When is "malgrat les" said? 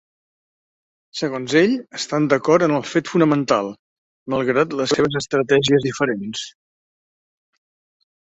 4.35-4.95